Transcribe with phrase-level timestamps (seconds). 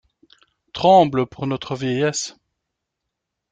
[0.73, 2.35] Tremble pour notre vieillesse.